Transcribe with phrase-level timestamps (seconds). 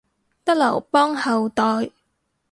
[0.43, 1.91] 得劉邦後代